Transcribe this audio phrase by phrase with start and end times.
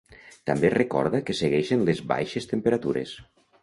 [0.49, 3.19] També es recorda que segueixen les baixes temperatures.